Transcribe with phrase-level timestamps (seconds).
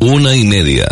[0.00, 0.86] Una y media.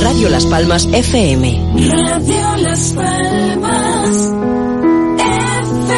[0.00, 1.60] Radio Las Palmas FM.
[1.86, 4.32] Radio Las Palmas
[5.18, 5.94] FM.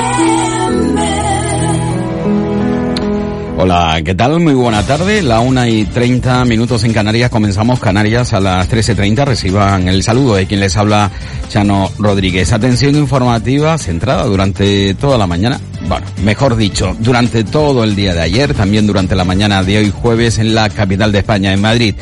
[3.58, 4.40] Hola, ¿qué tal?
[4.40, 5.22] Muy buena tarde.
[5.22, 7.30] La una y treinta minutos en Canarias.
[7.30, 9.24] Comenzamos Canarias a las 13.30.
[9.24, 11.12] Reciban el saludo de quien les habla,
[11.48, 12.52] Chano Rodríguez.
[12.52, 15.60] Atención informativa centrada durante toda la mañana.
[15.88, 19.92] Bueno, mejor dicho, durante todo el día de ayer, también durante la mañana de hoy
[19.92, 21.94] jueves en la capital de España, en Madrid.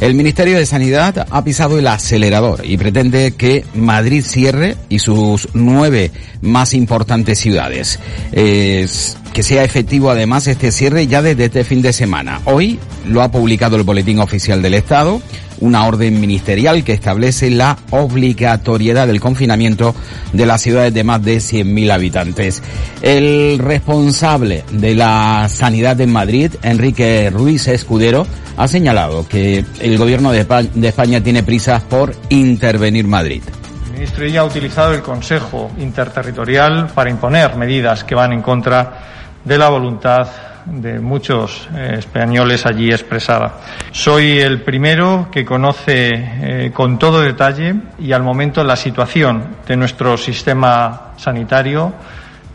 [0.00, 5.48] El Ministerio de Sanidad ha pisado el acelerador y pretende que Madrid cierre y sus
[5.54, 6.10] nueve
[6.42, 7.98] más importantes ciudades.
[8.32, 12.40] Es que sea efectivo además este cierre ya desde este fin de semana.
[12.44, 15.22] Hoy lo ha publicado el Boletín Oficial del Estado,
[15.60, 19.94] una orden ministerial que establece la obligatoriedad del confinamiento
[20.32, 22.62] de las ciudades de más de 100.000 habitantes.
[23.02, 30.32] El responsable de la sanidad en Madrid, Enrique Ruiz Escudero, ha señalado que el gobierno
[30.32, 33.42] de España, tiene prisas por intervenir Madrid.
[33.86, 39.38] El ministro ya ha utilizado el Consejo Interterritorial para imponer medidas que van en contra
[39.44, 40.28] de la voluntad
[40.66, 43.54] de muchos eh, españoles allí expresada.
[43.92, 49.76] Soy el primero que conoce eh, con todo detalle y al momento la situación de
[49.76, 51.92] nuestro sistema sanitario,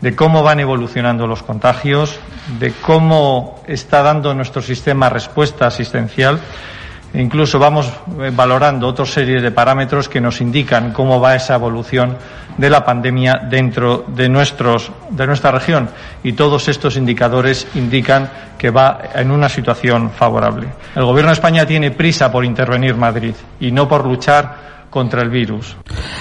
[0.00, 2.18] de cómo van evolucionando los contagios,
[2.58, 6.40] de cómo está dando nuestro sistema respuesta asistencial.
[7.14, 7.86] Incluso vamos
[8.20, 12.16] eh, valorando otra serie de parámetros que nos indican cómo va esa evolución
[12.56, 15.88] de la pandemia dentro de, nuestros, de nuestra región
[16.22, 20.68] y todos estos indicadores indican que va en una situación favorable.
[20.94, 24.75] El Gobierno de España tiene prisa por intervenir Madrid y no por luchar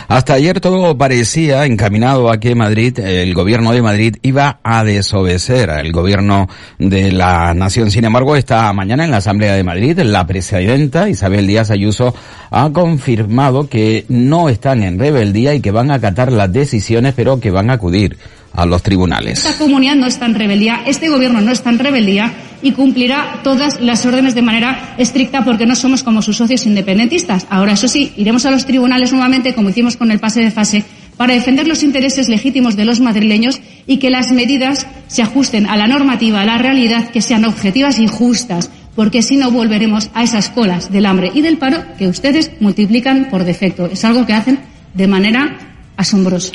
[0.08, 5.70] Hasta ayer todo parecía encaminado a que Madrid, el gobierno de Madrid, iba a desobedecer
[5.70, 6.48] al gobierno
[6.78, 7.92] de la nación.
[7.92, 12.14] Sin embargo, esta mañana en la Asamblea de Madrid, la presidenta Isabel Díaz Ayuso
[12.52, 17.40] ha confirmado que no están en rebeldía y que van a acatar las decisiones, pero
[17.40, 18.18] que van a acudir
[18.56, 19.46] a los tribunales.
[19.46, 23.80] Esta comunidad no está en rebeldía, este gobierno no está en rebeldía y cumplirá todas
[23.82, 27.46] las órdenes de manera estricta porque no somos como sus socios independentistas.
[27.50, 30.84] Ahora, eso sí, iremos a los tribunales nuevamente, como hicimos con el pase de fase,
[31.18, 35.78] para defender los intereses legítimos de los madrileños y que las medidas se ajusten a
[35.78, 40.24] la normativa, a la realidad, que sean objetivas y justas, porque si no volveremos a
[40.24, 43.86] esas colas del hambre y del paro que ustedes multiplican por defecto.
[43.86, 44.60] Es algo que hacen
[44.94, 45.58] de manera
[45.98, 46.54] asombrosa.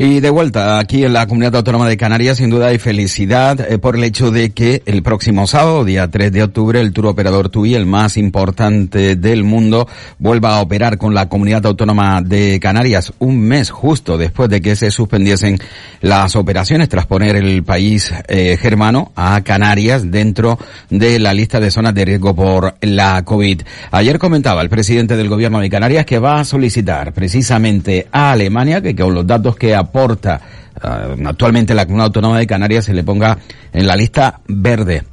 [0.00, 3.78] Y de vuelta aquí en la Comunidad Autónoma de Canarias, sin duda hay felicidad eh,
[3.78, 7.48] por el hecho de que el próximo sábado, día 3 de octubre, el tour operador
[7.48, 9.88] TUI, el más importante del mundo,
[10.20, 14.76] vuelva a operar con la Comunidad Autónoma de Canarias un mes justo después de que
[14.76, 15.58] se suspendiesen
[16.00, 20.60] las operaciones tras poner el país eh, germano a Canarias dentro
[20.90, 23.62] de la lista de zonas de riesgo por la COVID.
[23.90, 28.80] Ayer comentaba el presidente del gobierno de Canarias que va a solicitar precisamente a Alemania
[28.80, 30.40] que con los datos que aporta
[30.82, 33.38] uh, actualmente la Comunidad Autónoma de Canarias se le ponga
[33.72, 35.04] en la lista verde.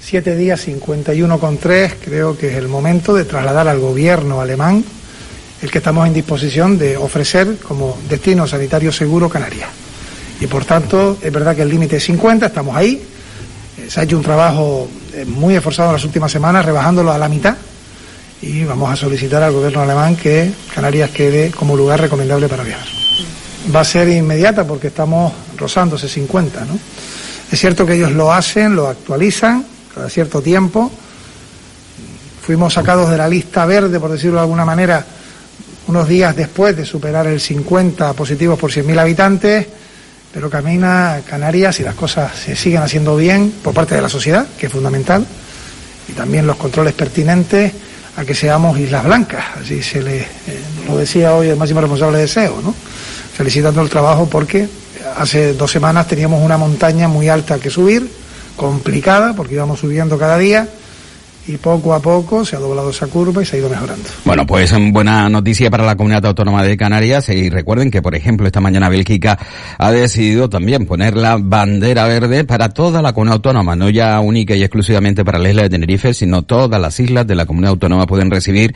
[0.00, 4.82] Siete días 51,3 creo que es el momento de trasladar al gobierno alemán
[5.62, 9.68] el que estamos en disposición de ofrecer como destino sanitario seguro Canarias.
[10.40, 13.02] Y por tanto, es verdad que el límite es 50, estamos ahí.
[13.86, 17.28] Se ha hecho un trabajo eh, muy esforzado en las últimas semanas, rebajándolo a la
[17.28, 17.56] mitad.
[18.40, 22.99] Y vamos a solicitar al gobierno alemán que Canarias quede como lugar recomendable para viajar
[23.74, 26.78] va a ser inmediata porque estamos rozando ese 50, ¿no?
[27.50, 29.64] Es cierto que ellos lo hacen, lo actualizan
[29.94, 30.90] cada cierto tiempo.
[32.42, 35.04] Fuimos sacados de la lista verde, por decirlo de alguna manera,
[35.88, 39.66] unos días después de superar el 50 positivos por 100.000 habitantes,
[40.32, 44.46] pero camina Canarias y las cosas se siguen haciendo bien por parte de la sociedad,
[44.56, 45.26] que es fundamental,
[46.08, 47.72] y también los controles pertinentes
[48.16, 50.26] a que seamos Islas Blancas, así se le eh,
[50.86, 52.74] lo decía hoy el máximo responsable de SEO, ¿no?
[53.40, 54.68] Felicitando el trabajo porque
[55.16, 58.06] hace dos semanas teníamos una montaña muy alta que subir,
[58.54, 60.68] complicada, porque íbamos subiendo cada día,
[61.50, 64.08] y poco a poco se ha doblado esa curva y se ha ido mejorando.
[64.24, 68.46] Bueno, pues buena noticia para la comunidad autónoma de Canarias y recuerden que, por ejemplo,
[68.46, 69.38] esta mañana Bélgica
[69.78, 74.54] ha decidido también poner la bandera verde para toda la comunidad autónoma, no ya única
[74.54, 78.06] y exclusivamente para la isla de Tenerife, sino todas las islas de la comunidad autónoma
[78.06, 78.74] pueden recibir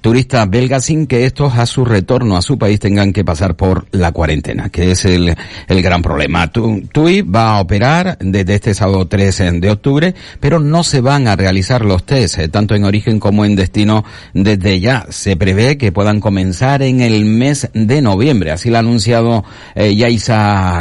[0.00, 3.86] turistas belgas sin que estos a su retorno a su país tengan que pasar por
[3.92, 5.36] la cuarentena, que es el,
[5.68, 6.50] el gran problema.
[6.50, 11.36] TUI va a operar desde este sábado 3 de octubre, pero no se van a
[11.36, 14.04] realizar los test, eh, tanto en origen como en destino,
[14.34, 15.06] desde ya.
[15.10, 18.50] Se prevé que puedan comenzar en el mes de noviembre.
[18.50, 19.94] Así lo ha anunciado eh,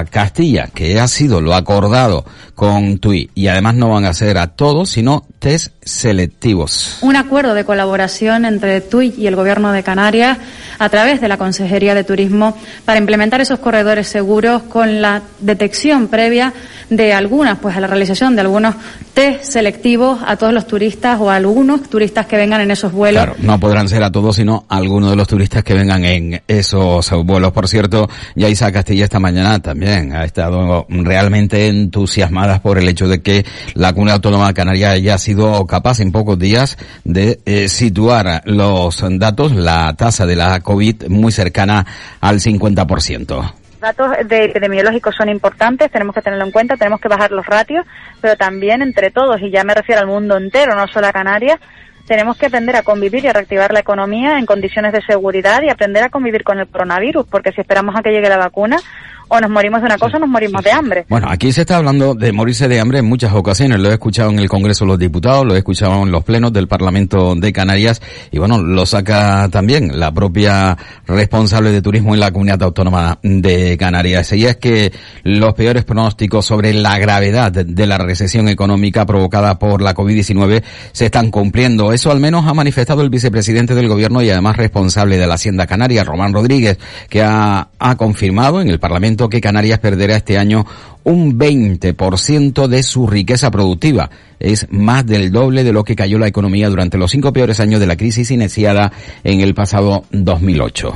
[0.10, 3.30] Castilla, que ha sido lo acordado con TUI.
[3.36, 6.98] Y además no van a ser a todos, sino test selectivos.
[7.02, 10.40] Un acuerdo de colaboración entre TUI y el Gobierno de Canarias
[10.80, 16.08] a través de la Consejería de Turismo para implementar esos corredores seguros con la detección
[16.08, 16.54] previa
[16.90, 18.76] de algunas, pues a la realización de algunos
[19.14, 23.24] test selectivos a todos los turistas o a algunos turistas que vengan en esos vuelos.
[23.24, 26.42] Claro, no podrán ser a todos, sino a algunos de los turistas que vengan en
[26.48, 27.52] esos vuelos.
[27.52, 33.22] Por cierto, Yaisa Castilla esta mañana también ha estado realmente entusiasmada por el hecho de
[33.22, 38.44] que la Comunidad Autónoma de Canarias haya sido capaz en pocos días de eh, situar
[38.46, 41.86] los datos, la tasa de la COVID muy cercana
[42.22, 47.32] al 50% datos de epidemiológicos son importantes, tenemos que tenerlo en cuenta, tenemos que bajar
[47.32, 47.86] los ratios,
[48.20, 51.60] pero también entre todos, y ya me refiero al mundo entero, no solo a Canarias,
[52.08, 55.70] tenemos que aprender a convivir y a reactivar la economía en condiciones de seguridad y
[55.70, 58.78] aprender a convivir con el coronavirus, porque si esperamos a que llegue la vacuna,
[59.28, 61.06] o nos morimos de una cosa o nos morimos de hambre.
[61.10, 63.80] Bueno, aquí se está hablando de morirse de hambre en muchas ocasiones.
[63.80, 66.54] Lo he escuchado en el Congreso de los Diputados, lo he escuchado en los plenos
[66.54, 68.02] del Parlamento de Canarias
[68.32, 70.78] y bueno, lo saca también la propia
[71.08, 74.32] responsable de turismo en la Comunidad Autónoma de Canarias.
[74.34, 74.92] Y es que
[75.24, 81.06] los peores pronósticos sobre la gravedad de la recesión económica provocada por la COVID-19 se
[81.06, 81.94] están cumpliendo.
[81.94, 85.68] Eso al menos ha manifestado el vicepresidente del gobierno y además responsable de la Hacienda
[85.68, 86.78] Canaria, Román Rodríguez,
[87.10, 90.66] que ha, ha confirmado en el Parlamento que Canarias perderá este año
[91.04, 94.10] un 20% de su riqueza productiva.
[94.40, 97.80] Es más del doble de lo que cayó la economía durante los cinco peores años
[97.80, 98.92] de la crisis iniciada
[99.24, 100.94] en el pasado 2008.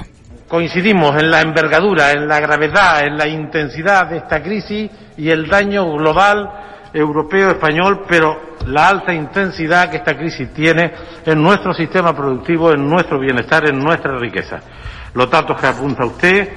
[0.48, 5.48] Coincidimos en la envergadura, en la gravedad, en la intensidad de esta crisis y el
[5.48, 6.50] daño global
[6.94, 10.92] europeo español, pero la alta intensidad que esta crisis tiene
[11.26, 14.60] en nuestro sistema productivo, en nuestro bienestar, en nuestra riqueza.
[15.14, 16.50] Los datos que apunta usted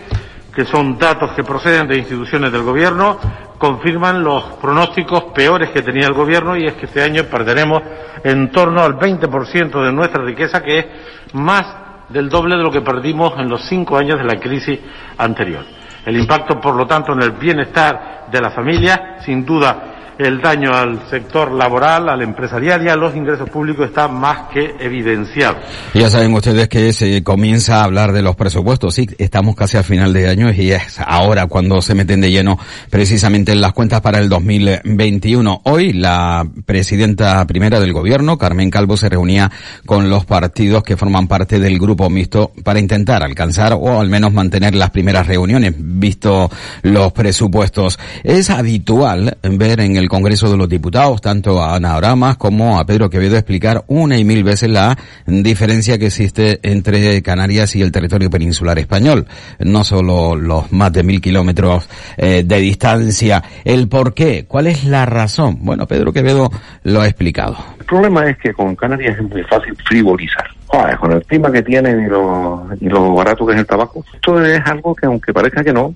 [0.55, 3.19] que son datos que proceden de instituciones del Gobierno,
[3.59, 7.83] confirman los pronósticos peores que tenía el Gobierno y es que este año perderemos
[8.25, 10.87] en torno al 20% de nuestra riqueza, que es
[11.35, 11.65] más
[12.09, 14.79] del doble de lo que perdimos en los cinco años de la crisis
[15.17, 15.65] anterior.
[16.05, 20.75] El impacto, por lo tanto, en el bienestar de la familia, sin duda, el daño
[20.75, 25.57] al sector laboral, al empresarial y a los ingresos públicos está más que evidenciado.
[25.95, 28.95] Ya saben ustedes que se comienza a hablar de los presupuestos.
[28.95, 32.59] Sí, estamos casi a final de año y es ahora cuando se meten de lleno
[32.91, 35.63] precisamente en las cuentas para el 2021.
[35.65, 39.51] Hoy la presidenta primera del gobierno, Carmen Calvo, se reunía
[39.87, 44.33] con los partidos que forman parte del grupo mixto para intentar alcanzar o al menos
[44.33, 46.51] mantener las primeras reuniones, visto
[46.83, 47.99] los presupuestos.
[48.25, 52.85] Es habitual ver en el Congreso de los Diputados, tanto a Ana Oramas como a
[52.85, 54.97] Pedro Quevedo, explicar una y mil veces la
[55.27, 59.27] diferencia que existe entre Canarias y el territorio peninsular español.
[59.59, 63.43] No solo los más de mil kilómetros eh, de distancia.
[63.65, 65.59] El por qué, cuál es la razón.
[65.61, 66.51] Bueno, Pedro Quevedo
[66.85, 67.57] lo ha explicado.
[67.79, 70.47] El problema es que con Canarias es muy fácil frivolizar.
[70.99, 74.05] con el clima que tienen y lo, y lo barato que es el tabaco.
[74.15, 75.95] Esto es algo que aunque parezca que no,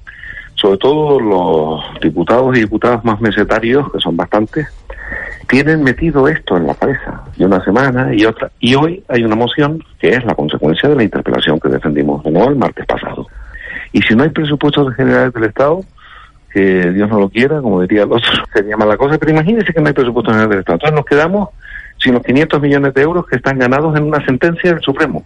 [0.57, 4.67] sobre todo los diputados y diputadas más mesetarios, que son bastantes,
[5.49, 8.51] tienen metido esto en la cabeza y una semana y otra.
[8.59, 12.31] Y hoy hay una moción que es la consecuencia de la interpelación que defendimos de
[12.31, 13.27] nuevo el martes pasado.
[13.93, 15.81] Y si no hay presupuestos generales del Estado,
[16.53, 19.81] que Dios no lo quiera, como diría el otro, sería mala cosa, pero imagínense que
[19.81, 20.77] no hay presupuestos generales del Estado.
[20.77, 21.49] Entonces nos quedamos
[21.99, 25.25] sino 500 millones de euros que están ganados en una sentencia del Supremo.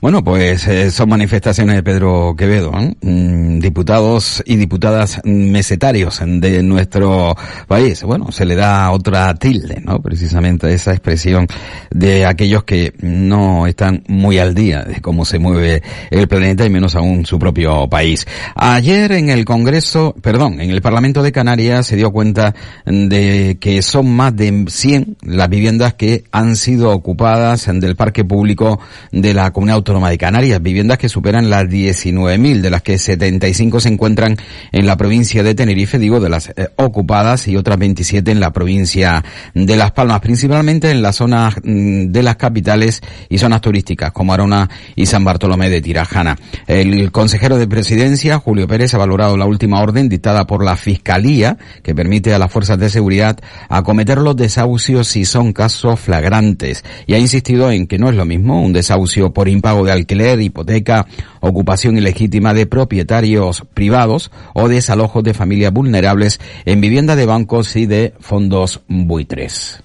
[0.00, 2.94] Bueno, pues eh, son manifestaciones de Pedro Quevedo, ¿eh?
[3.00, 7.34] mm, diputados y diputadas mesetarios de nuestro
[7.66, 8.02] país.
[8.02, 10.00] Bueno, se le da otra tilde, ¿no?
[10.00, 11.46] Precisamente esa expresión
[11.90, 16.70] de aquellos que no están muy al día de cómo se mueve el planeta y
[16.70, 18.26] menos aún su propio país.
[18.54, 23.82] Ayer en el Congreso, perdón, en el Parlamento de Canarias se dio cuenta de que
[23.82, 29.50] son más de 100 las viviendas que han sido ocupadas del parque público de la
[29.52, 34.36] Comunidad Autónoma de Canarias, viviendas que superan las 19.000, de las que 75 se encuentran
[34.72, 38.52] en la provincia de Tenerife, digo, de las eh, ocupadas y otras 27 en la
[38.52, 44.12] provincia de Las Palmas, principalmente en las zonas mm, de las capitales y zonas turísticas
[44.12, 46.36] como Arona y San Bartolomé de Tirajana.
[46.66, 51.56] El consejero de presidencia, Julio Pérez, ha valorado la última orden dictada por la Fiscalía
[51.82, 53.38] que permite a las fuerzas de seguridad
[53.68, 58.24] acometer los desahucios si son casos flagrantes y ha insistido en que no es lo
[58.24, 61.06] mismo un desahucio por impago de alquiler, hipoteca,
[61.40, 67.86] ocupación ilegítima de propietarios privados o desalojos de familias vulnerables en vivienda de bancos y
[67.86, 69.82] de fondos buitres.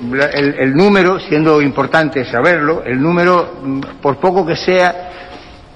[0.00, 5.10] El, el, número, siendo importante saberlo, el número, mm, por poco que sea,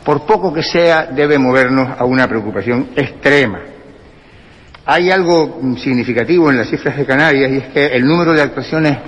[0.05, 3.61] por poco que sea, debe movernos a una preocupación extrema.
[4.85, 8.99] Hay algo significativo en las cifras de Canarias y es que el número de actuaciones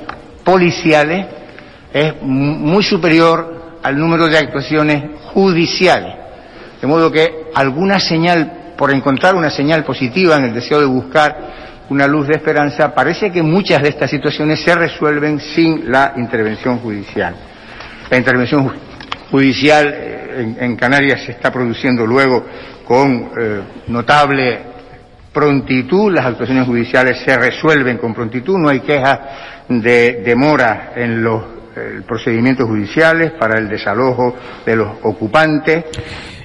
[0.44, 1.26] policiales
[1.92, 5.02] es muy superior al número de actuaciones
[5.32, 6.14] judiciales.
[6.80, 11.36] De modo que alguna señal, por encontrar una señal positiva en el deseo de buscar
[11.90, 16.78] una luz de esperanza, parece que muchas de estas situaciones se resuelven sin la intervención
[16.78, 17.34] judicial.
[18.10, 18.72] La intervención
[19.28, 19.92] judicial
[20.36, 22.44] en, en Canarias se está produciendo luego
[22.86, 24.73] con eh, notable
[25.34, 31.42] prontitud, las actuaciones judiciales se resuelven con prontitud, no hay queja de demora en los
[31.76, 35.84] eh, procedimientos judiciales para el desalojo de los ocupantes.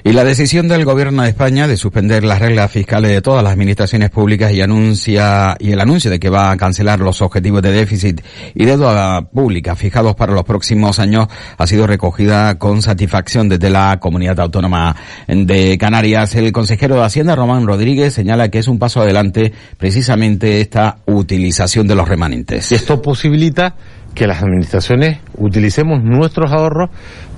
[0.02, 3.52] Y la decisión del gobierno de España de suspender las reglas fiscales de todas las
[3.52, 7.72] administraciones públicas y anuncia y el anuncio de que va a cancelar los objetivos de
[7.72, 8.22] déficit
[8.54, 11.28] y deuda pública fijados para los próximos años
[11.58, 14.96] ha sido recogida con satisfacción desde la comunidad autónoma
[15.28, 16.34] de Canarias.
[16.34, 21.86] El consejero de Hacienda Román Rodríguez señala que es un paso adelante precisamente esta utilización
[21.86, 22.72] de los remanentes.
[22.72, 23.74] Esto posibilita
[24.14, 26.90] que las administraciones utilicemos nuestros ahorros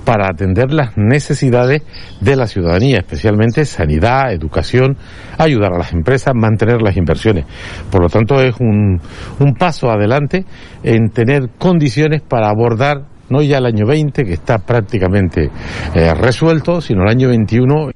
[0.05, 1.81] para atender las necesidades
[2.19, 4.97] de la ciudadanía, especialmente sanidad, educación,
[5.37, 7.45] ayudar a las empresas, mantener las inversiones.
[7.89, 8.99] Por lo tanto, es un,
[9.39, 10.45] un paso adelante
[10.83, 15.49] en tener condiciones para abordar no ya el año 20, que está prácticamente
[15.95, 17.91] eh, resuelto, sino el año 21.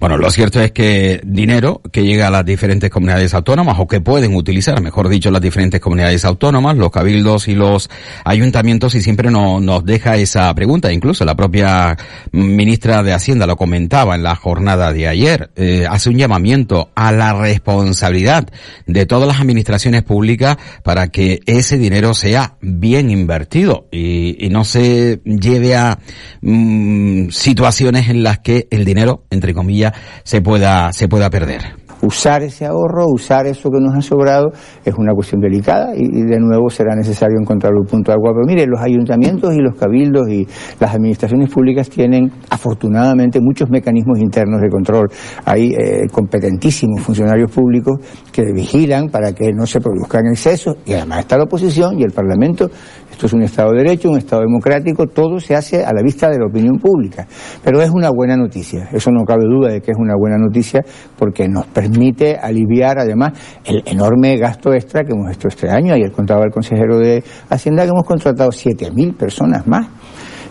[0.00, 4.00] Bueno, lo cierto es que dinero que llega a las diferentes comunidades autónomas o que
[4.00, 7.88] pueden utilizar, mejor dicho, las diferentes comunidades autónomas, los cabildos y los
[8.24, 10.92] ayuntamientos y siempre no, nos deja esa pregunta.
[10.92, 11.96] Incluso la propia
[12.32, 15.50] ministra de Hacienda lo comentaba en la jornada de ayer.
[15.56, 18.48] Eh, hace un llamamiento a la responsabilidad
[18.86, 24.64] de todas las administraciones públicas para que ese dinero sea bien invertido y, y no
[24.64, 25.98] se lleve a
[26.40, 29.92] mm, situaciones en las que el dinero, entre comillas,
[30.24, 34.50] se pueda, se pueda perder usar ese ahorro, usar eso que nos ha sobrado,
[34.84, 38.32] es una cuestión delicada y, de nuevo será necesario encontrar un punto de agua.
[38.34, 40.46] Pero mire, los ayuntamientos y los cabildos y
[40.80, 45.08] las administraciones públicas tienen afortunadamente muchos mecanismos internos de control.
[45.44, 47.98] Hay eh, competentísimos funcionarios públicos
[48.32, 52.10] que vigilan para que no se produzcan excesos y además está la oposición y el
[52.10, 52.68] Parlamento.
[53.10, 56.30] Esto es un Estado de Derecho, un Estado democrático, todo se hace a la vista
[56.30, 57.26] de la opinión pública.
[57.62, 60.82] Pero es una buena noticia, eso no cabe duda de que es una buena noticia
[61.18, 61.91] porque nos permite
[62.40, 63.32] aliviar además
[63.64, 65.94] el enorme gasto extra que hemos hecho este año.
[65.94, 69.86] Ayer contaba el consejero de Hacienda que hemos contratado 7.000 personas más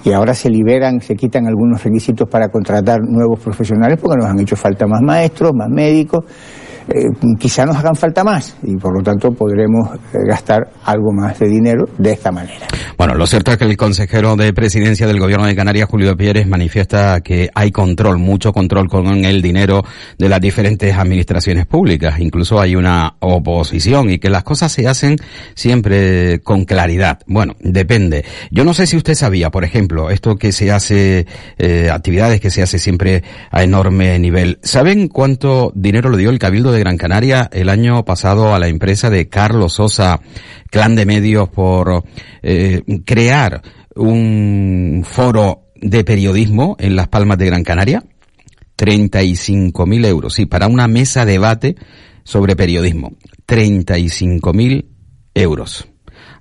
[0.03, 4.39] y ahora se liberan, se quitan algunos requisitos para contratar nuevos profesionales porque nos han
[4.39, 6.25] hecho falta más maestros, más médicos.
[6.87, 11.37] Eh, quizá nos hagan falta más y por lo tanto podremos eh, gastar algo más
[11.39, 12.65] de dinero de esta manera.
[12.97, 16.47] Bueno, lo cierto es que el consejero de presidencia del gobierno de Canarias, Julio Pérez,
[16.47, 19.83] manifiesta que hay control, mucho control con el dinero
[20.17, 22.19] de las diferentes administraciones públicas.
[22.19, 25.17] Incluso hay una oposición y que las cosas se hacen
[25.55, 27.19] siempre con claridad.
[27.25, 28.25] Bueno, depende.
[28.51, 31.25] Yo no sé si usted sabía, por ejemplo, esto que se hace,
[31.57, 34.59] eh, actividades que se hace siempre a enorme nivel.
[34.63, 38.67] ¿Saben cuánto dinero le dio el Cabildo de Gran Canaria el año pasado a la
[38.67, 40.19] empresa de Carlos Sosa,
[40.69, 42.03] Clan de Medios, por
[42.41, 42.70] eh,
[43.05, 43.61] crear
[43.95, 48.03] un foro de periodismo en Las Palmas de Gran Canaria?
[48.77, 51.75] 35.000 euros, sí, para una mesa de debate
[52.23, 53.13] sobre periodismo.
[53.47, 54.85] 35.000
[55.35, 55.90] euros.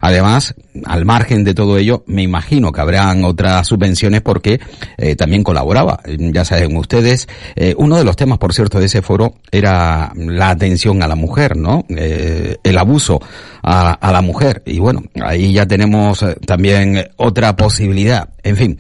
[0.00, 0.54] Además,
[0.87, 4.59] al margen de todo ello, me imagino que habrán otras subvenciones porque
[4.97, 6.00] eh, también colaboraba.
[6.07, 10.50] Ya saben ustedes, eh, uno de los temas, por cierto, de ese foro era la
[10.50, 11.85] atención a la mujer, ¿no?
[11.90, 13.21] Eh, el abuso
[13.62, 14.62] a, la mujer.
[14.64, 18.30] Y bueno, ahí ya tenemos también otra posibilidad.
[18.42, 18.78] En fin,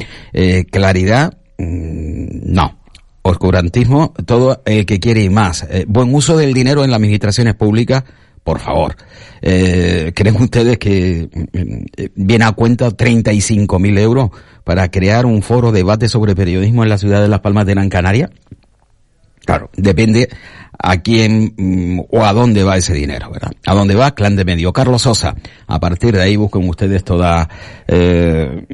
[0.70, 2.78] claridad, mmm, no.
[3.22, 5.66] Oscurantismo, todo el que quiere y más.
[5.86, 8.04] buen uso del dinero en las administraciones públicas,
[8.44, 8.96] por favor.
[9.42, 14.30] Eh, ¿Creen ustedes que eh, viene a cuenta 35.000 euros
[14.64, 17.88] para crear un foro debate sobre periodismo en la ciudad de Las Palmas de Gran
[17.88, 18.30] Canaria?
[19.50, 20.28] Claro, depende
[20.78, 23.50] a quién mm, o a dónde va ese dinero, ¿verdad?
[23.66, 24.72] A dónde va Clan de Medio.
[24.72, 25.34] Carlos Sosa,
[25.66, 27.48] a partir de ahí busquen ustedes todas
[27.88, 28.64] eh,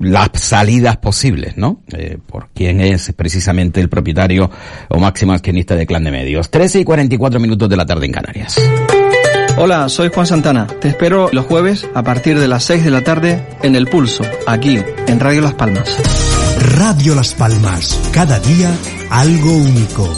[0.00, 1.82] las salidas posibles, ¿no?
[1.92, 4.48] Eh, por quién es precisamente el propietario
[4.90, 6.52] o máximo accionista de Clan de Medios.
[6.52, 8.60] 13 y 44 minutos de la tarde en Canarias.
[9.56, 10.68] Hola, soy Juan Santana.
[10.68, 14.22] Te espero los jueves a partir de las 6 de la tarde en El Pulso,
[14.46, 16.27] aquí, en Radio Las Palmas.
[16.60, 17.98] Radio Las Palmas.
[18.12, 18.76] Cada día
[19.10, 20.12] algo único.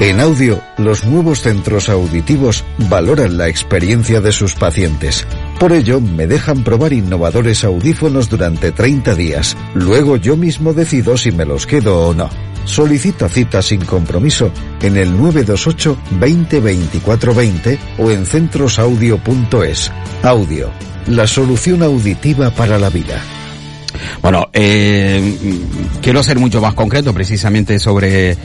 [0.00, 5.26] En audio, los nuevos centros auditivos valoran la experiencia de sus pacientes.
[5.58, 9.56] Por ello, me dejan probar innovadores audífonos durante 30 días.
[9.74, 12.45] Luego yo mismo decido si me los quedo o no.
[12.66, 14.50] Solicita cita sin compromiso
[14.82, 19.92] en el 928 20 24 20 o en centrosaudio.es.
[20.22, 20.70] Audio,
[21.06, 23.22] la solución auditiva para la vida.
[24.20, 25.34] Bueno, eh,
[26.02, 28.36] quiero ser mucho más concreto precisamente sobre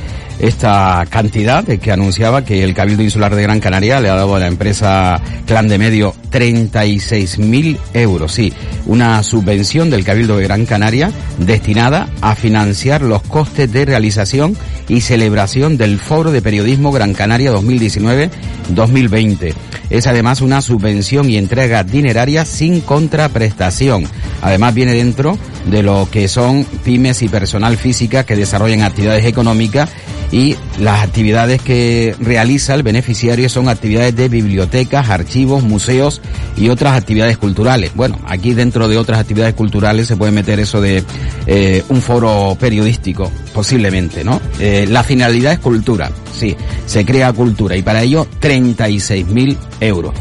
[0.41, 4.39] esta cantidad que anunciaba que el Cabildo Insular de Gran Canaria le ha dado a
[4.39, 8.51] la empresa Clan de Medio 36.000 euros, sí,
[8.87, 14.57] una subvención del Cabildo de Gran Canaria destinada a financiar los costes de realización
[14.87, 19.53] y celebración del Foro de Periodismo Gran Canaria 2019-2020.
[19.91, 24.05] Es además una subvención y entrega dineraria sin contraprestación.
[24.41, 25.37] Además viene dentro
[25.69, 29.91] de lo que son pymes y personal física que desarrollan actividades económicas
[30.31, 36.21] y las actividades que realiza el beneficiario son actividades de bibliotecas, archivos, museos
[36.57, 37.91] y otras actividades culturales.
[37.95, 41.03] Bueno, aquí dentro de otras actividades culturales se puede meter eso de
[41.47, 44.41] eh, un foro periodístico, posiblemente, ¿no?
[44.59, 50.13] Eh, la finalidad es cultura, sí, se crea cultura y para ello 36.000 euros.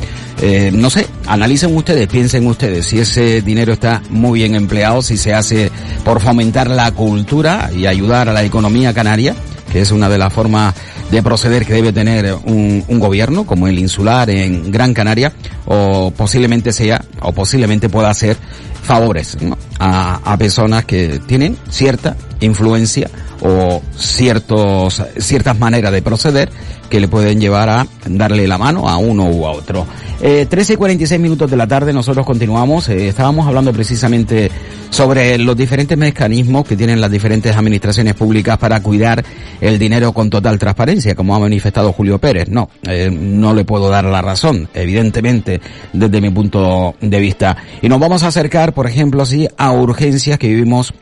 [0.42, 5.18] Eh, no sé, analicen ustedes, piensen ustedes si ese dinero está muy bien empleado, si
[5.18, 5.70] se hace
[6.02, 9.34] por fomentar la cultura y ayudar a la economía canaria,
[9.70, 10.74] que es una de las formas
[11.10, 15.32] de proceder que debe tener un, un, gobierno como el insular en Gran Canaria
[15.66, 18.36] o posiblemente sea o posiblemente pueda hacer
[18.82, 19.36] favores
[19.78, 23.10] a, a personas que tienen cierta influencia
[23.42, 26.50] o ciertos, ciertas maneras de proceder
[26.88, 29.86] que le pueden llevar a darle la mano a uno u a otro.
[30.20, 32.88] Eh, 13 y 46 minutos de la tarde nosotros continuamos.
[32.88, 34.50] Eh, estábamos hablando precisamente
[34.90, 39.24] sobre los diferentes mecanismos que tienen las diferentes administraciones públicas para cuidar
[39.60, 42.48] el dinero con total transparencia, como ha manifestado Julio Pérez.
[42.48, 45.60] No, eh, no le puedo dar la razón, evidentemente,
[45.92, 47.56] desde mi punto de vista.
[47.80, 50.92] Y nos vamos a acercar, por ejemplo, así, a urgencias que vivimos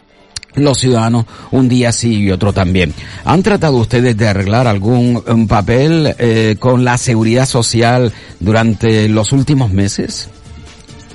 [0.54, 2.92] los ciudadanos un día sí y otro también.
[3.24, 9.32] ¿Han tratado ustedes de arreglar algún um, papel eh, con la seguridad social durante los
[9.32, 10.28] últimos meses?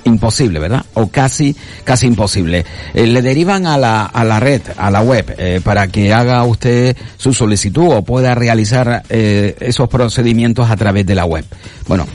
[0.04, 0.84] Imposible, ¿verdad?
[0.94, 2.64] O casi, casi imposible.
[2.92, 6.44] Eh, le derivan a la, a la red, a la web, eh, para que haga
[6.44, 11.44] usted su solicitud o pueda realizar eh, esos procedimientos a través de la web.
[11.86, 12.06] Bueno,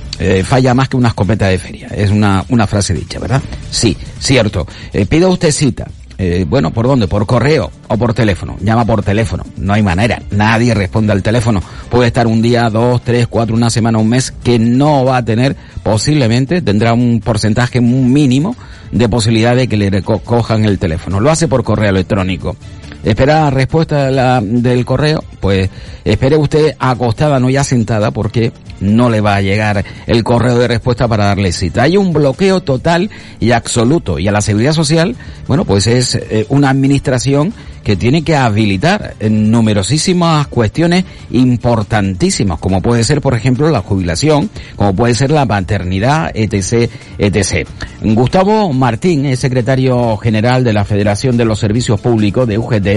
[0.44, 1.88] falla más que una escopeta de feria.
[1.88, 3.42] Es una, una frase dicha, ¿verdad?
[3.72, 4.68] Sí, cierto.
[5.08, 5.88] pida usted cita
[6.22, 7.08] eh, bueno, ¿por dónde?
[7.08, 8.58] ¿Por correo o por teléfono?
[8.60, 9.46] Llama por teléfono.
[9.56, 10.22] No hay manera.
[10.32, 11.64] Nadie responde al teléfono.
[11.90, 15.24] Puede estar un día, dos, tres, cuatro, una semana, un mes que no va a
[15.24, 18.58] tener, posiblemente tendrá un porcentaje mínimo
[18.92, 21.22] de posibilidad de que le cojan el teléfono.
[21.22, 22.58] Lo hace por correo electrónico.
[23.04, 25.24] ¿Espera respuesta de la, del correo?
[25.40, 25.70] Pues
[26.04, 30.68] espere usted acostada, no ya sentada, porque no le va a llegar el correo de
[30.68, 31.84] respuesta para darle cita.
[31.84, 33.10] Hay un bloqueo total
[33.40, 34.20] y absoluto.
[34.20, 35.16] Y a la seguridad social,
[35.48, 37.54] bueno, pues es eh, una administración
[37.90, 44.52] que tiene que habilitar en numerosísimas cuestiones importantísimas, como puede ser, por ejemplo, la jubilación,
[44.76, 47.68] como puede ser la maternidad, etc., etc.
[48.04, 52.88] Gustavo Martín es secretario general de la Federación de los Servicios Públicos de UGT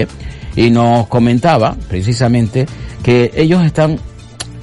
[0.57, 2.67] y nos comentaba precisamente
[3.01, 3.97] que ellos están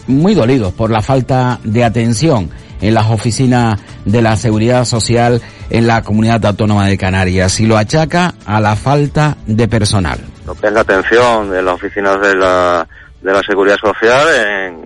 [0.07, 5.41] muy dolidos por la falta de atención en las oficinas de la seguridad social
[5.71, 10.19] en la comunidad autónoma de Canarias y lo achaca a la falta de personal.
[10.47, 12.87] Lo que es la atención de las oficinas de la,
[13.23, 14.27] de la seguridad social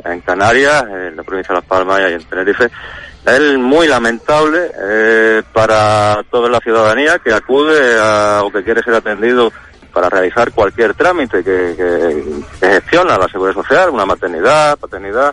[0.05, 2.71] en, Canarias, en la provincia de Las Palmas y en Tenerife,
[3.27, 8.95] es muy lamentable eh, para toda la ciudadanía que acude a, o que quiere ser
[8.95, 9.51] atendido
[9.93, 12.25] para realizar cualquier trámite que, que,
[12.61, 15.33] que, gestiona la Seguridad Social, una maternidad, paternidad,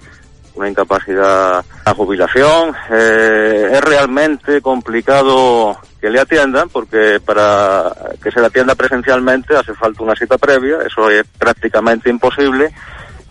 [0.56, 2.76] una incapacidad, la jubilación.
[2.92, 9.74] Eh, es realmente complicado que le atiendan porque para que se le atienda presencialmente hace
[9.74, 12.74] falta una cita previa, eso es prácticamente imposible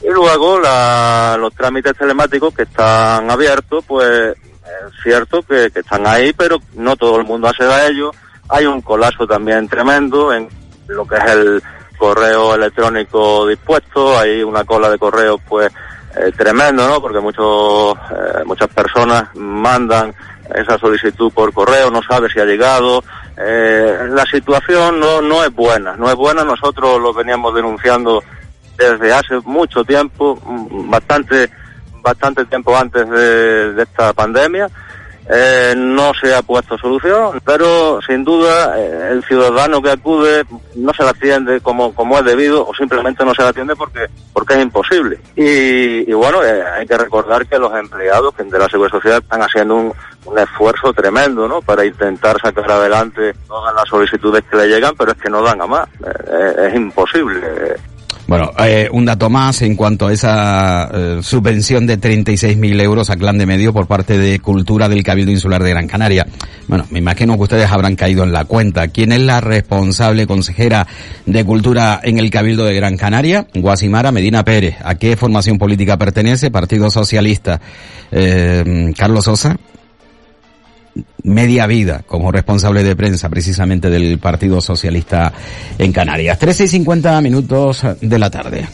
[0.03, 6.07] Y luego la, los trámites telemáticos que están abiertos, pues es cierto que, que están
[6.07, 8.15] ahí, pero no todo el mundo accede a ellos.
[8.49, 10.49] Hay un colapso también tremendo en
[10.87, 11.63] lo que es el
[12.01, 15.71] correo electrónico dispuesto, hay una cola de correos pues
[16.17, 17.01] eh, tremendo, ¿no?
[17.01, 20.15] Porque muchos, eh, muchas personas mandan
[20.55, 23.05] esa solicitud por correo, no sabe si ha llegado.
[23.37, 26.45] Eh, la situación no, no es buena, no es buena.
[26.45, 28.23] Nosotros lo veníamos denunciando
[28.77, 31.51] desde hace mucho tiempo, mm, bastante,
[32.03, 34.69] bastante tiempo antes de, de esta pandemia.
[35.29, 40.93] Eh, no se ha puesto solución, pero sin duda eh, el ciudadano que acude no
[40.93, 44.55] se la atiende como, como es debido o simplemente no se la atiende porque, porque
[44.55, 45.21] es imposible.
[45.37, 49.43] Y, y bueno, eh, hay que recordar que los empleados de la Seguridad Social están
[49.43, 49.93] haciendo un,
[50.25, 51.63] un esfuerzo tremendo ¿no?
[51.63, 55.61] para intentar sacar adelante todas las solicitudes que le llegan, pero es que no dan
[55.61, 57.41] a más, Eh, es imposible.
[58.31, 63.17] Bueno, eh, un dato más en cuanto a esa eh, subvención de 36.000 euros a
[63.17, 66.29] Clan de Medio por parte de Cultura del Cabildo Insular de Gran Canaria.
[66.69, 68.87] Bueno, me imagino que ustedes habrán caído en la cuenta.
[68.87, 70.87] ¿Quién es la responsable consejera
[71.27, 73.49] de Cultura en el Cabildo de Gran Canaria?
[73.53, 74.77] Guasimara Medina Pérez.
[74.85, 76.53] ¿A qué formación política pertenece?
[76.53, 77.61] Partido Socialista.
[78.13, 79.57] Eh, Carlos Sosa
[81.25, 85.33] media vida como responsable de prensa precisamente del Partido Socialista
[85.79, 86.39] en Canarias.
[86.39, 88.67] 13 y 50 minutos de la tarde.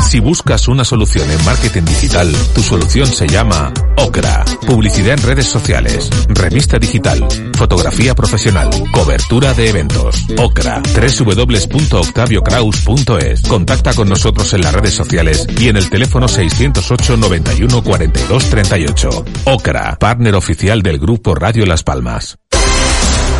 [0.00, 4.44] Si buscas una solución en marketing digital, tu solución se llama Ocra.
[4.66, 10.26] Publicidad en redes sociales, revista digital, fotografía profesional, cobertura de eventos.
[10.38, 10.82] Ocra.
[10.94, 13.42] www.octaviocraus.es.
[13.42, 19.24] Contacta con nosotros en las redes sociales y en el teléfono 608 91 42 38.
[19.44, 22.36] Ocra, partner oficial del grupo Radio Las Palmas.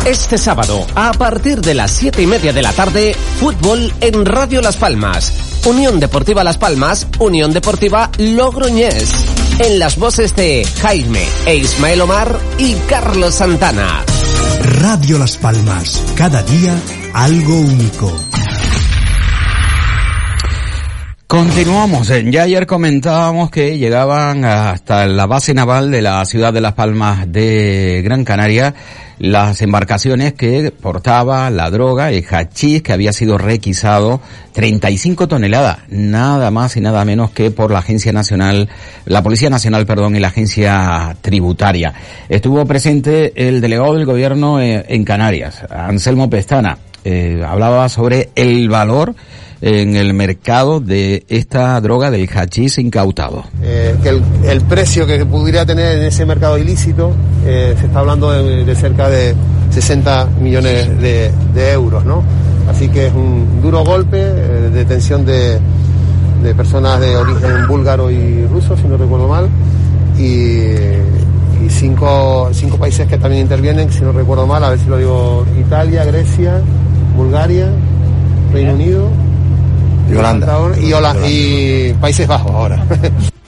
[0.05, 4.61] Este sábado, a partir de las siete y media de la tarde, fútbol en Radio
[4.61, 5.33] Las Palmas.
[5.65, 9.11] Unión Deportiva Las Palmas, Unión Deportiva Logroñés.
[9.59, 14.05] En las voces de Jaime e Ismael Omar y Carlos Santana.
[14.61, 16.01] Radio Las Palmas.
[16.15, 16.79] Cada día
[17.13, 18.13] algo único.
[21.35, 22.09] Continuamos.
[22.11, 26.75] Eh, Ya ayer comentábamos que llegaban hasta la base naval de la ciudad de Las
[26.75, 28.73] Palmas de Gran Canaria
[29.19, 34.21] las embarcaciones que portaba la droga, el hachís que había sido requisado
[34.53, 38.69] 35 toneladas, nada más y nada menos que por la Agencia Nacional,
[39.05, 41.93] la Policía Nacional, perdón, y la Agencia Tributaria.
[42.29, 46.77] Estuvo presente el delegado del gobierno eh, en Canarias, Anselmo Pestana.
[47.03, 49.15] Eh, hablaba sobre el valor
[49.61, 53.43] en el mercado de esta droga del hachís incautado.
[53.61, 57.13] Eh, que el, el, precio que pudiera tener en ese mercado ilícito
[57.45, 59.35] eh, se está hablando de, de, cerca de
[59.71, 62.23] 60 millones de, de, euros, ¿no?
[62.69, 65.59] Así que es un duro golpe, eh, detención de,
[66.43, 69.49] de, personas de origen búlgaro y ruso, si no recuerdo mal,
[70.17, 70.61] y,
[71.63, 74.97] y cinco, cinco países que también intervienen, si no recuerdo mal, a ver si lo
[74.97, 76.61] digo, Italia, Grecia,
[77.15, 77.69] Bulgaria,
[78.51, 79.24] Reino Unido
[80.09, 80.57] y Holanda.
[80.81, 82.83] Y, Holanda, y Países Bajos ahora.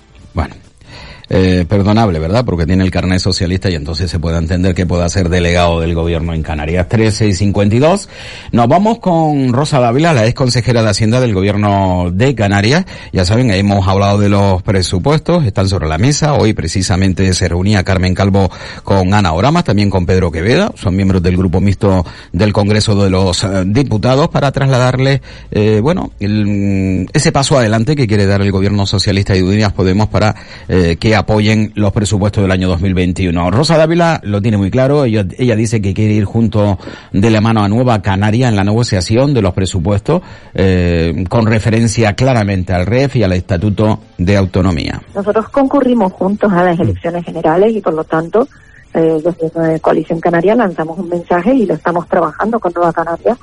[1.30, 2.46] Eh, perdonable, ¿verdad?
[2.46, 5.94] Porque tiene el carnet socialista y entonces se puede entender que pueda ser delegado del
[5.94, 6.88] gobierno en Canarias.
[6.88, 8.08] 13 y 52.
[8.54, 12.86] Nos vamos con Rosa Dávila, la ex consejera de Hacienda del gobierno de Canarias.
[13.12, 16.34] Ya saben, hemos hablado de los presupuestos, están sobre la mesa.
[16.34, 18.50] Hoy precisamente se reunía Carmen Calvo
[18.84, 20.72] con Ana Oramas, también con Pedro Queveda.
[20.76, 26.12] Son miembros del grupo mixto del Congreso de los eh, Diputados para trasladarle, eh, bueno,
[26.20, 30.36] el, ese paso adelante que quiere dar el gobierno socialista y Unidas Podemos para
[30.68, 33.51] eh, que apoyen los presupuestos del año 2021.
[33.51, 36.77] Rosa Dávila lo tiene muy claro, ella, ella, dice que quiere ir junto
[37.12, 40.21] de la mano a Nueva Canaria en la negociación de los presupuestos,
[40.53, 45.01] eh, con referencia claramente al REF y al Estatuto de Autonomía.
[45.13, 48.47] Nosotros concurrimos juntos a las elecciones generales y por lo tanto
[48.93, 53.38] eh, desde Coalición Canaria lanzamos un mensaje y lo estamos trabajando con Nueva Canaria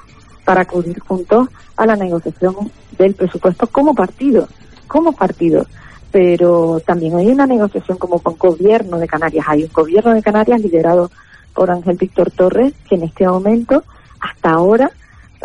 [0.44, 2.54] para acudir juntos a la negociación
[2.98, 4.48] del presupuesto como partido,
[4.86, 5.66] como partido
[6.14, 9.46] pero también hay una negociación como con gobierno de Canarias.
[9.48, 11.10] Hay un gobierno de Canarias liderado
[11.52, 13.82] por Ángel Víctor Torres, que en este momento,
[14.20, 14.92] hasta ahora,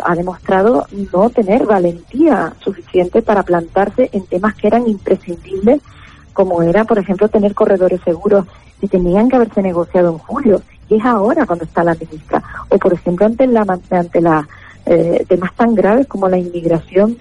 [0.00, 5.80] ha demostrado no tener valentía suficiente para plantarse en temas que eran imprescindibles,
[6.34, 8.46] como era, por ejemplo, tener corredores seguros
[8.80, 12.44] que tenían que haberse negociado en julio, y es ahora cuando está la ministra.
[12.68, 14.48] O, por ejemplo, ante la ante la
[14.86, 17.18] eh, temas tan graves como la inmigración,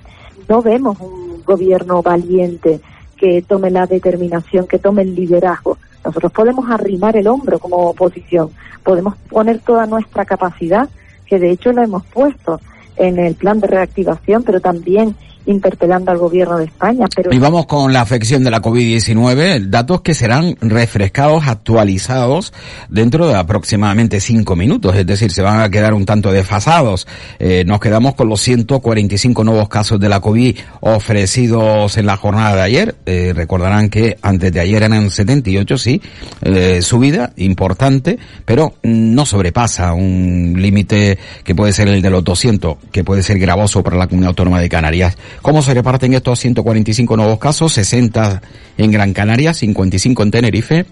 [0.48, 2.80] no vemos un gobierno valiente
[3.20, 5.78] que tome la determinación, que tome el liderazgo.
[6.04, 8.52] Nosotros podemos arrimar el hombro como oposición,
[8.84, 10.90] podemos poner toda nuestra capacidad,
[11.26, 12.60] que de hecho lo hemos puesto
[12.96, 15.16] en el plan de reactivación, pero también
[15.50, 17.08] interpelando al gobierno de España.
[17.16, 22.54] Pero Y vamos con la afección de la COVID-19, datos que serán refrescados, actualizados
[22.90, 27.08] dentro de aproximadamente cinco minutos, es decir, se van a quedar un tanto desfasados.
[27.40, 32.56] Eh, nos quedamos con los 145 nuevos casos de la COVID ofrecidos en la jornada
[32.56, 32.96] de ayer.
[33.06, 36.02] Eh, recordarán que antes de ayer eran 78, sí,
[36.42, 42.78] eh, subida importante, pero no sobrepasa un límite que puede ser el de los 200,
[42.92, 45.18] que puede ser gravoso para la comunidad autónoma de Canarias.
[45.42, 47.74] ¿Cómo se reparten estos 145 nuevos casos?
[47.74, 48.42] 60
[48.78, 50.86] en Gran Canaria, 55 en Tenerife,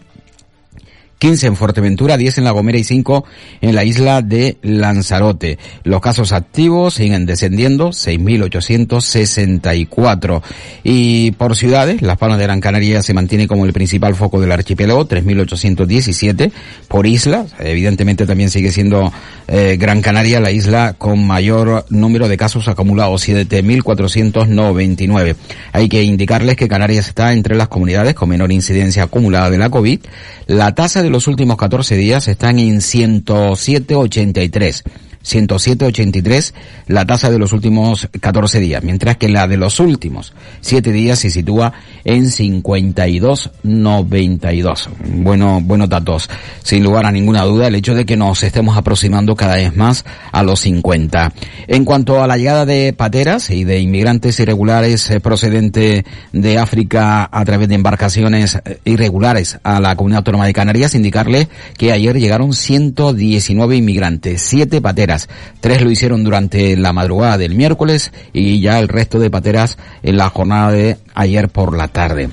[1.19, 3.23] 15 en Fuerteventura, 10 en La Gomera y 5
[3.61, 5.57] en la isla de Lanzarote.
[5.83, 10.41] Los casos activos siguen descendiendo, 6.864.
[10.83, 14.51] Y por ciudades, Las Palmas de Gran Canaria se mantiene como el principal foco del
[14.51, 16.51] archipiélago, 3.817.
[16.87, 19.11] Por islas, evidentemente también sigue siendo
[19.47, 25.35] eh, Gran Canaria la isla con mayor número de casos acumulados, 7.499.
[25.73, 29.69] Hay que indicarles que Canarias está entre las comunidades con menor incidencia acumulada de la
[29.69, 29.99] COVID.
[30.47, 34.83] La tasa de los últimos 14 días están en 107.83.
[35.27, 36.53] 107.83
[36.87, 41.19] la tasa de los últimos 14 días, mientras que la de los últimos 7 días
[41.19, 44.89] se sitúa en 52.92.
[45.17, 46.29] Bueno, buenos datos.
[46.63, 50.05] Sin lugar a ninguna duda, el hecho de que nos estemos aproximando cada vez más
[50.31, 51.33] a los 50.
[51.67, 57.27] En cuanto a la llegada de pateras y de inmigrantes irregulares eh, procedente de África
[57.31, 62.17] a través de embarcaciones eh, irregulares a la comunidad autónoma de Canarias, indicarle que ayer
[62.17, 65.16] llegaron 119 inmigrantes, 7 pateras,
[65.59, 70.17] 3 lo hicieron durante la madrugada del miércoles y ya el resto de pateras en
[70.17, 72.29] la jornada de ayer por la tarde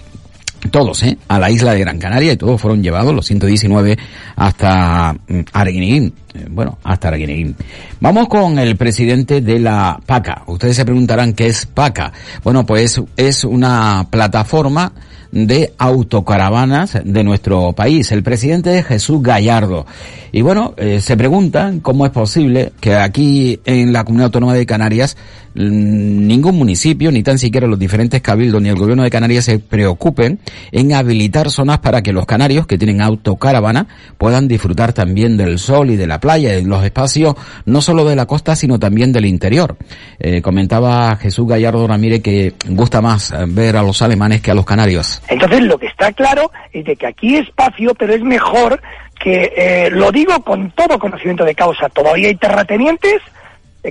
[0.70, 1.18] todos, ¿eh?
[1.28, 3.98] A la isla de Gran Canaria y todos fueron llevados, los 119,
[4.36, 6.14] hasta mm, Arguineguín.
[6.34, 7.54] Eh, Bueno, hasta Arguineguín.
[8.00, 10.42] Vamos con el presidente de la PACA.
[10.46, 12.12] Ustedes se preguntarán qué es PACA.
[12.42, 14.92] Bueno, pues es una plataforma
[15.34, 18.12] de autocaravanas de nuestro país.
[18.12, 19.84] El presidente es Jesús Gallardo.
[20.30, 24.66] Y bueno, eh, se preguntan cómo es posible que aquí en la Comunidad Autónoma de
[24.66, 25.16] Canarias
[25.54, 29.58] mm, ningún municipio, ni tan siquiera los diferentes cabildos, ni el gobierno de Canarias se
[29.58, 30.40] preocupen
[30.72, 33.86] en habilitar zonas para que los canarios que tienen autocaravana
[34.18, 38.16] puedan disfrutar también del sol y de la playa, en los espacios no solo de
[38.16, 39.76] la costa, sino también del interior.
[40.18, 44.64] Eh, comentaba Jesús Gallardo Ramírez que gusta más ver a los alemanes que a los
[44.64, 45.22] canarios.
[45.28, 48.80] Entonces lo que está claro es de que aquí espacio, pero es mejor
[49.18, 53.22] que, eh, lo digo con todo conocimiento de causa, todavía hay terratenientes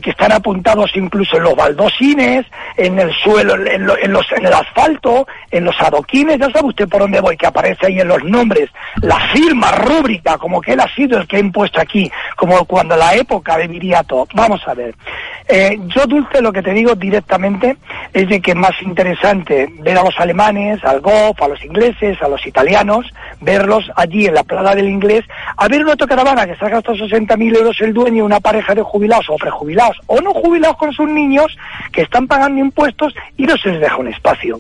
[0.01, 2.45] que están apuntados incluso en los baldosines,
[2.77, 6.69] en el suelo, en, lo- en los, en el asfalto, en los adoquines, ya sabe
[6.69, 8.69] usted por dónde voy, que aparece ahí en los nombres,
[9.01, 12.95] la firma rúbrica, como que él ha sido el que ha impuesto aquí, como cuando
[12.97, 14.27] la época de Viriato.
[14.33, 14.95] Vamos a ver.
[15.47, 17.77] Eh, yo, Dulce, lo que te digo directamente
[18.13, 22.19] es de que es más interesante ver a los alemanes, al GOF, a los ingleses,
[22.21, 25.23] a los italianos, verlos allí en la playa del inglés,
[25.57, 28.81] a ver una autocaravana que se ha gastado 60.000 euros el dueño, una pareja de
[28.81, 31.57] jubilados o prejubilados o no jubilados con sus niños
[31.91, 34.59] que están pagando impuestos y no se les deja un espacio.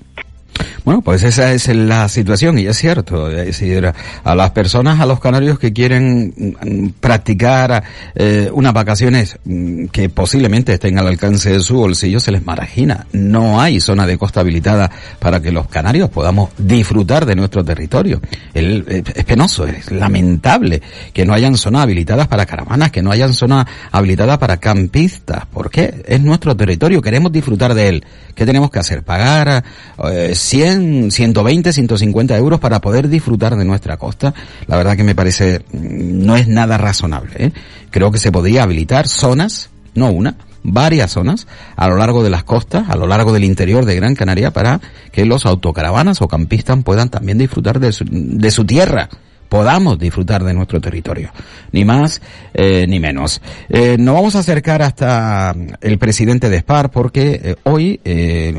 [0.85, 3.29] Bueno, pues esa es la situación y es cierto.
[3.29, 3.89] Es decir,
[4.23, 7.83] a las personas, a los canarios que quieren mm, practicar
[8.15, 13.07] eh, unas vacaciones mm, que posiblemente estén al alcance de su bolsillo, se les margina.
[13.13, 18.19] No hay zona de costa habilitada para que los canarios podamos disfrutar de nuestro territorio.
[18.53, 20.81] El- eh, es penoso, es lamentable
[21.13, 25.45] que no hayan zonas habilitadas para caravanas, que no hayan zonas habilitadas para campistas.
[25.45, 26.03] ¿Por qué?
[26.05, 28.05] Es nuestro territorio, queremos disfrutar de él.
[28.35, 29.03] ¿Qué tenemos que hacer?
[29.03, 29.63] Pagar
[30.11, 34.33] eh, 100, 120, 150 euros para poder disfrutar de nuestra costa.
[34.67, 37.33] La verdad que me parece, mm, no es nada razonable.
[37.37, 37.51] ¿eh?
[37.91, 42.43] Creo que se podría habilitar zonas, no una, varias zonas a lo largo de las
[42.43, 44.79] costas, a lo largo del interior de Gran Canaria para
[45.11, 49.09] que los autocaravanas o campistas puedan también disfrutar de su, de su tierra
[49.53, 51.29] podamos disfrutar de nuestro territorio,
[51.71, 52.23] ni más
[52.55, 53.39] eh, ni menos.
[53.69, 58.01] Eh, nos vamos a acercar hasta el presidente de SPAR porque eh, hoy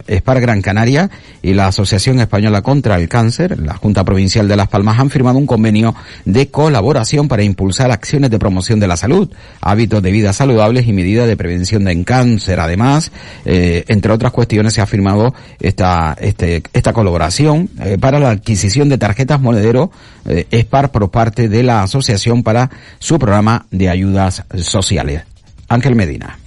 [0.09, 1.11] SPAR Gran Canaria
[1.43, 5.37] y la Asociación Española contra el Cáncer, la Junta Provincial de Las Palmas, han firmado
[5.37, 9.29] un convenio de colaboración para impulsar acciones de promoción de la salud,
[9.63, 12.61] hábitos de vida saludables y medidas de prevención del cáncer.
[12.61, 13.11] Además,
[13.45, 19.41] entre otras cuestiones, se ha firmado esta, este, esta colaboración para la adquisición de tarjetas
[19.41, 19.91] monedero
[20.27, 25.23] eh, SPAR por parte de la Asociación para su programa de ayudas sociales.
[25.69, 26.39] Ángel Medina.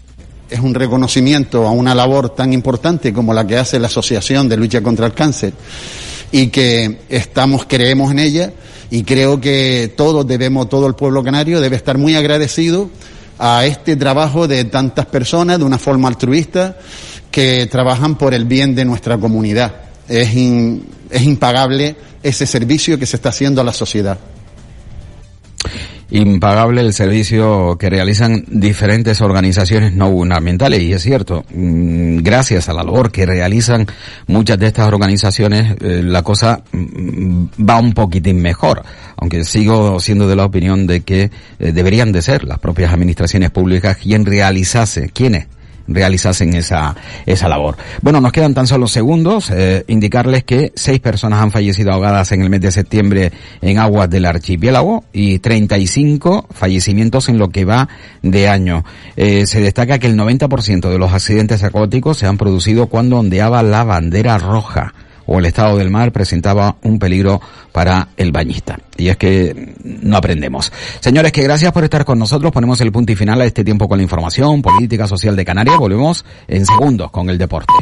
[0.50, 4.58] es un reconocimiento a una labor tan importante como la que hace la Asociación de
[4.58, 5.54] Lucha contra el Cáncer
[6.32, 8.54] y que estamos, creemos en ella
[8.90, 12.90] y creo que todos debemos, todo el pueblo canario debe estar muy agradecido
[13.40, 16.78] a este trabajo de tantas personas de una forma altruista
[17.32, 19.87] que trabajan por el bien de nuestra comunidad.
[20.08, 20.30] Es,
[21.10, 24.18] es impagable ese servicio que se está haciendo a la sociedad.
[26.10, 32.74] Impagable el servicio que realizan diferentes organizaciones no gubernamentales y es cierto, mm, gracias a
[32.74, 33.86] la labor que realizan
[34.26, 38.84] muchas de estas organizaciones eh, la cosa mm, va un poquitín mejor,
[39.18, 41.24] aunque sigo siendo de la opinión de que
[41.60, 45.48] eh, deberían de ser las propias administraciones públicas quien realizase, quienes
[45.88, 46.96] realizasen esa,
[47.26, 47.78] esa labor.
[48.02, 49.50] Bueno, nos quedan tan solo segundos.
[49.52, 54.10] Eh, indicarles que seis personas han fallecido ahogadas en el mes de septiembre en aguas
[54.10, 57.88] del archipiélago y 35 fallecimientos en lo que va
[58.22, 58.84] de año.
[59.16, 63.64] Eh, se destaca que el 90% de los accidentes acuáticos se han producido cuando ondeaba
[63.64, 64.94] la bandera roja
[65.28, 67.40] o el estado del mar presentaba un peligro
[67.72, 68.80] para el bañista.
[68.98, 70.72] Y es que no aprendemos.
[71.00, 72.52] Señores, que gracias por estar con nosotros.
[72.52, 75.78] Ponemos el punto y final a este tiempo con la información política social de Canarias.
[75.78, 77.74] Volvemos en segundos con el deporte.